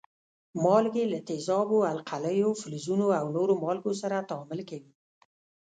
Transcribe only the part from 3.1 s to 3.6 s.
او نورو